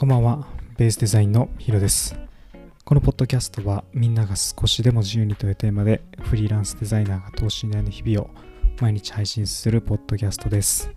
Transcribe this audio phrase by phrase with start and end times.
[0.00, 0.46] こんばんは、
[0.78, 2.18] ベースデザインのヒロです。
[2.86, 8.30] このポッドキャストはみんなが少しでも自由にというテーマでフリーランスデザイナーが投資に悩む日々を
[8.80, 10.90] 毎日配信するポッドキャストです。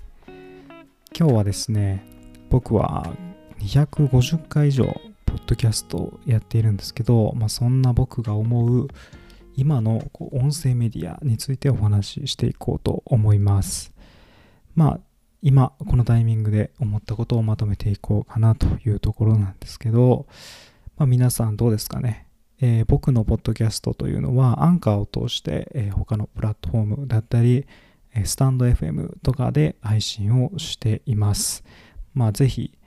[1.13, 2.05] 今日はですね、
[2.49, 3.13] 僕は
[3.59, 4.85] 250回以上
[5.25, 8.87] ポッドキャストをやっているんですけど、まあ、そんな僕が思う
[9.57, 13.93] 今の音声メディアについてお話ししていこうと思います。
[14.75, 14.99] まあ
[15.45, 20.25] 今このタイミングで思ったことをまとめていこうかなというところなんですけど、
[20.97, 22.27] まあ、皆さんどうですかね、
[22.61, 27.67] えー僕のポッドキャストというのはアンカーを通して、えー他のプラットフォームだったり、
[28.15, 31.65] えスタンド FM とかで配信をしています。
[32.13, 32.77] まあぜひ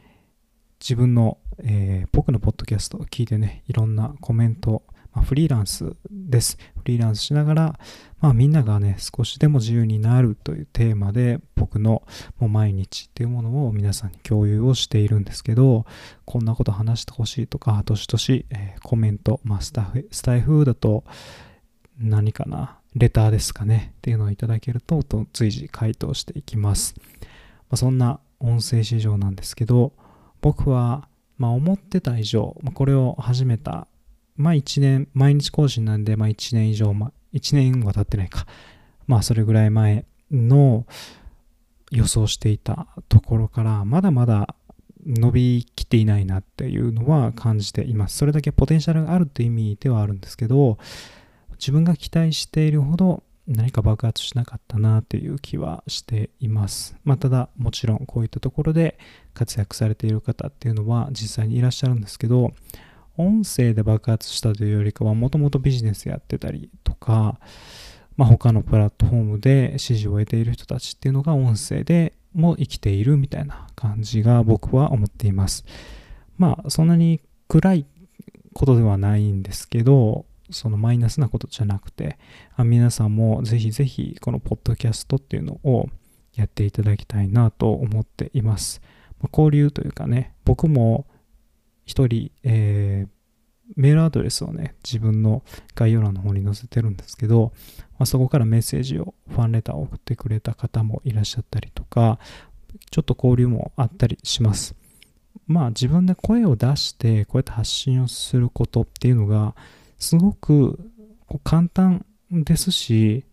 [0.80, 4.83] 自分の、えー僕のポッドキャストを聞いてね、いろんなコメント、
[5.16, 6.59] まあ、フリーランスです。
[6.77, 7.80] フリーランスしながら、
[8.20, 12.03] まあみんながね、少しでも自由になるというテーマで、僕の
[12.39, 15.86] もう毎日っていうものを皆さんに共有をしているんですけど、
[16.27, 21.03] こんなこと話してほしいとか、どしどし、えーコメント、まあスタッフ、スタイフだと
[21.98, 26.95] 何かな、レターですかね、っていうのをいただけると、と随時回答していきます。
[27.01, 27.23] ま
[27.70, 29.95] あ、そんな音声市場なんですけど、
[30.42, 31.08] 僕は、
[31.39, 33.89] まあ思ってた以上、ま、これを始めた、
[34.37, 38.47] まあ1年、毎日更新なんで、まあ1年以上、まあ1年は経ってないか。
[39.06, 40.87] まあそれぐらい前の
[41.91, 44.55] 予想していたところから、まだまだ
[45.07, 48.17] 伸びきっていないなっていうのは感じています。
[48.17, 50.79] それだけポテンシャルがあるという意味ではあるんですけど、
[51.59, 56.97] 自分が期待しているほど何か爆発しなかったなっていう気はしています。
[57.05, 58.98] まあ、ただ、もちろんこういったところで
[59.34, 62.53] 活躍されている方っていうのは実際にいらっしゃるんですけど、
[63.17, 67.39] 音声で爆発したというよりかは、もともとビジネスやってたりとか、
[68.17, 75.64] まあ、他のプラットフォームで支持を得ている人たちっていうのが音声でも生きているみたいな感じが僕は思っています。
[76.39, 77.86] まあ、そんなに暗い
[78.55, 82.19] ことではないんですけど、そのマイナスなことじゃなくて、
[82.55, 85.89] あ皆さんもぜひぜひこのポッドキャストっていうのを
[86.35, 88.80] やっていただきたいなと思っています。
[89.20, 91.07] まあ交流というかね、僕も
[91.85, 93.15] 一人、えー
[93.74, 95.42] メールアドレスをね、自分の
[95.74, 97.52] 概要欄の方に載せてるんですけど、
[97.98, 102.18] まあ、そこからメッセージを、ファンレターを送ってくれた方もいらっしゃったりとか、
[102.90, 104.77] ちょっと交流もあったりします。
[105.46, 109.54] まあ自分で声を出して、こうやって発信をすることっていうのが、
[109.98, 110.78] すごく
[111.27, 113.24] こう簡単ですし、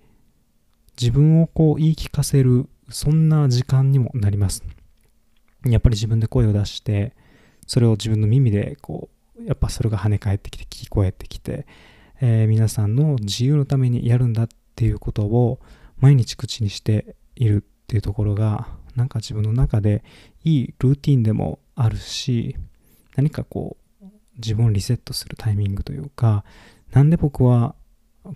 [1.00, 4.63] 自分をこう言い聞かせる、そんな時間にもなります。
[5.65, 7.13] やっぱり自分で声を出して、
[7.65, 9.12] それを自分の耳でこう、
[9.46, 11.66] やっぱそれが跳ね返ってきて聞こえてきて、
[12.22, 15.59] えー皆さんの自由のためにやるんだっていうことを
[15.98, 20.04] 毎日口にしているっていうところが、なんか自分の中で
[20.44, 22.56] いいルーティンでもあるし、
[23.16, 24.06] 何かこう、
[24.36, 26.44] 自分をリセットするタイミングというか、
[26.92, 27.75] なんで僕は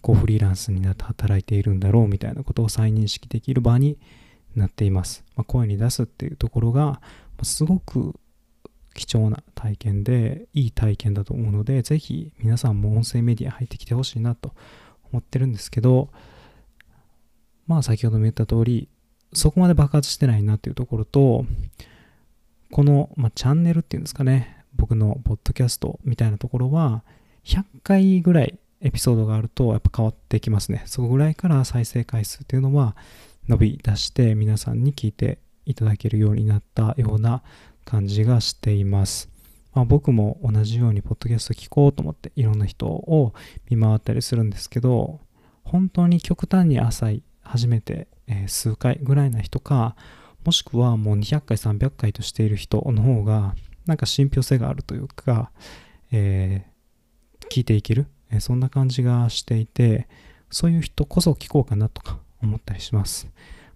[0.01, 3.97] こうフリーランスになって働いているんだろうみたいなことを再認識できる場に
[4.55, 5.23] なっています。
[5.35, 7.01] まあ、声に出すっていうところが、
[7.43, 8.19] すごく
[8.97, 14.53] 貴重な体験で、いい体験だと思うので、ぜひ皆さんも音声メディア入ってきてほしいなと
[15.13, 16.09] 思ってるんですけど、
[17.67, 18.89] まあ先ほども言った通り、
[19.33, 21.45] そこまで爆発してないなっていうところと、
[22.71, 27.03] この、まあ、チャンネルっていうんですかね、僕のポッドキャストみたいなところは、
[27.45, 30.83] 100回ぐらいエピソードがあるとやっぱ変わってきますね。
[30.85, 32.95] そこぐらいから再生回数っていうのは
[33.47, 37.41] 伸び出して皆さんに聞いていただけるようになったような
[37.87, 39.29] 感じがしています。
[39.73, 43.33] まあ、僕も同じようにポッドキャスト聞こうと思っていろんな人を
[43.69, 45.19] 見回ったりするんですけど、
[45.63, 49.95] 本当に極端に浅い、初めて、え数回ぐらいな人か、
[50.43, 53.55] もしくはもう200回、300回としている人の方が、
[53.85, 55.51] なんか信憑性があるというか、
[56.11, 56.77] えー
[57.49, 60.07] 聞いていける、えそんな感じがしていて、
[60.49, 63.27] そういう人こそ聞こうかなとか思ったりします。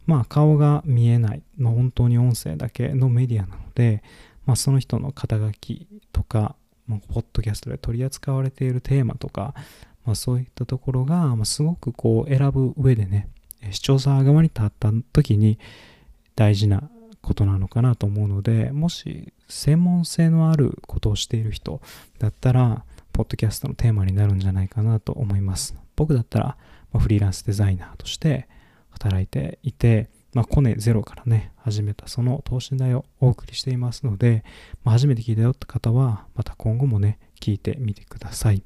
[0.06, 4.04] まあ顔が見えない、まあ、本当に音声だけのメディアなので、
[4.46, 6.56] まあ、その人の肩書きとか、
[6.88, 9.54] まあ、ポッドキャストで取り扱われているテーマとか、
[10.06, 13.30] まあ、そういったところが、まあ、すごくこう選ぶ上でね、
[13.72, 15.60] 視聴者側に立った時に
[16.36, 16.90] 大事な
[17.22, 21.82] ことなのかなと思うので、もし専門性のあることをしている人
[22.18, 22.84] だったら、
[23.14, 25.76] ポッドキャストのテーマになるんじゃないかなと思います。
[25.96, 26.58] 僕だったら、
[26.92, 28.48] まあ、フリーランスデザイナーとして
[29.02, 34.44] 働いていて、まあ、コネゼロからね、始めたその等身大をお送りしていますので、
[34.84, 38.64] まあ、初めて聞いたよって方は、また今後もね、聞いてみてください。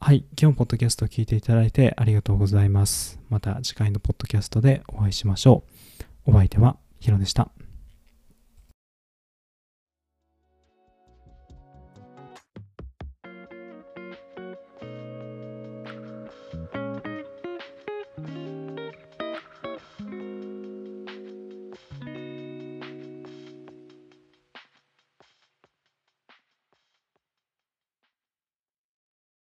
[0.00, 3.18] はい、今日もポッドキャストを聞いていただいてありがとうございます。
[3.28, 5.64] また次回のポッドキャストでお会いしましょ
[6.26, 6.30] う。
[6.30, 7.50] お相手はヒロでした。